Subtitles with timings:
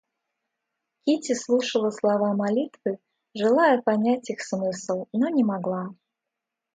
[1.03, 2.97] Кити слушала слова молитвы,
[3.35, 5.93] желая понять их смысл, но не могла.